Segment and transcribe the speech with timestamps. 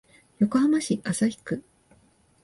[0.39, 1.63] 横浜市旭区